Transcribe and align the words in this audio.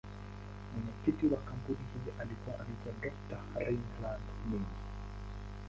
Mwenyekiti 0.73 1.27
wa 1.27 1.39
kampuni 1.41 1.77
hii 1.93 2.11
alikuwa 2.21 2.55
anaitwa 2.55 2.93
Dr.Reginald 3.29 4.21
Mengi. 4.51 4.79